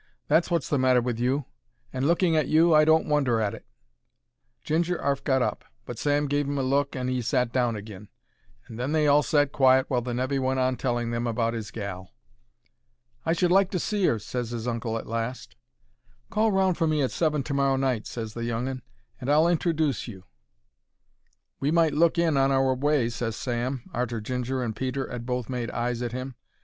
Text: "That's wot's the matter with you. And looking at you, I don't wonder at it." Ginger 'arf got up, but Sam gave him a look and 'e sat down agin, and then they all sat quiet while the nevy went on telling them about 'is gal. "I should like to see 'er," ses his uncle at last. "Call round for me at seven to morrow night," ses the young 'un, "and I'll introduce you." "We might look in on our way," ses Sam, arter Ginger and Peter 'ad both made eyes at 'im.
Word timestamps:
"That's 0.27 0.49
wot's 0.49 0.67
the 0.67 0.79
matter 0.79 0.99
with 0.99 1.19
you. 1.19 1.45
And 1.93 2.07
looking 2.07 2.35
at 2.35 2.47
you, 2.47 2.73
I 2.73 2.85
don't 2.85 3.05
wonder 3.07 3.39
at 3.39 3.53
it." 3.53 3.67
Ginger 4.63 4.99
'arf 4.99 5.23
got 5.23 5.43
up, 5.43 5.63
but 5.85 5.99
Sam 5.99 6.25
gave 6.25 6.47
him 6.47 6.57
a 6.57 6.63
look 6.63 6.95
and 6.95 7.07
'e 7.07 7.21
sat 7.21 7.51
down 7.51 7.77
agin, 7.77 8.09
and 8.65 8.79
then 8.79 8.93
they 8.93 9.05
all 9.05 9.21
sat 9.21 9.51
quiet 9.51 9.87
while 9.91 10.01
the 10.01 10.15
nevy 10.15 10.39
went 10.39 10.59
on 10.59 10.75
telling 10.75 11.11
them 11.11 11.27
about 11.27 11.53
'is 11.53 11.69
gal. 11.69 12.15
"I 13.27 13.33
should 13.33 13.51
like 13.51 13.69
to 13.69 13.79
see 13.79 14.09
'er," 14.09 14.17
ses 14.17 14.49
his 14.49 14.67
uncle 14.67 14.97
at 14.97 15.05
last. 15.05 15.55
"Call 16.31 16.51
round 16.51 16.79
for 16.79 16.87
me 16.87 17.03
at 17.03 17.11
seven 17.11 17.43
to 17.43 17.53
morrow 17.53 17.75
night," 17.75 18.07
ses 18.07 18.33
the 18.33 18.43
young 18.43 18.67
'un, 18.67 18.81
"and 19.19 19.29
I'll 19.29 19.47
introduce 19.47 20.07
you." 20.07 20.23
"We 21.59 21.69
might 21.69 21.93
look 21.93 22.17
in 22.17 22.37
on 22.37 22.51
our 22.51 22.73
way," 22.73 23.07
ses 23.09 23.35
Sam, 23.35 23.83
arter 23.93 24.19
Ginger 24.19 24.63
and 24.63 24.75
Peter 24.75 25.07
'ad 25.11 25.27
both 25.27 25.47
made 25.47 25.69
eyes 25.69 26.01
at 26.01 26.11
'im. 26.15 26.33